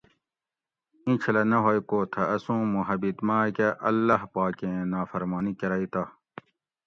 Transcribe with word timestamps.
ایں 1.03 1.15
چھلہ 1.21 1.43
نہ 1.51 1.57
ھوگ 1.65 1.81
کو 1.89 1.99
تھہ 2.11 2.21
اسوں 2.35 2.61
محبت 2.75 3.17
ماکہ 3.27 3.67
اللّٰہ 3.87 4.23
پاکیں 4.33 4.79
نافرمانی 4.91 5.53
کرگ 5.59 5.83
تہ 5.93 6.03